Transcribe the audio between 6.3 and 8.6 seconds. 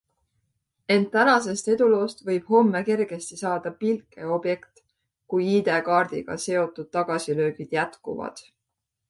seotud tagasilöögid jätkuvad.